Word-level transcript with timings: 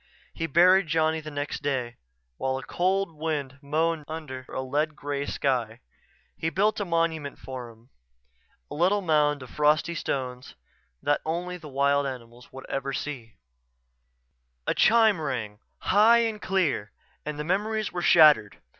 He 0.33 0.47
buried 0.47 0.87
Johnny 0.87 1.19
the 1.21 1.29
next 1.29 1.61
day, 1.61 1.97
while 2.37 2.57
a 2.57 2.63
cold 2.63 3.13
wind 3.15 3.59
moaned 3.61 4.05
under 4.07 4.47
a 4.49 4.59
lead 4.59 4.95
gray 4.95 5.27
sky. 5.27 5.79
He 6.35 6.49
built 6.49 6.79
a 6.79 6.85
monument 6.85 7.37
for 7.37 7.69
him; 7.69 7.91
a 8.71 8.73
little 8.73 9.01
mound 9.01 9.43
of 9.43 9.51
frosty 9.51 9.93
stones 9.93 10.55
that 11.03 11.21
only 11.23 11.57
the 11.57 11.69
wild 11.69 12.07
animals 12.07 12.51
would 12.51 12.65
ever 12.67 12.93
see 12.93 13.35
A 14.65 14.73
chime 14.73 15.21
rang, 15.21 15.59
high 15.81 16.17
and 16.25 16.41
clear, 16.41 16.91
and 17.23 17.37
the 17.37 17.43
memories 17.43 17.91
were 17.91 18.01
shattered. 18.01 18.57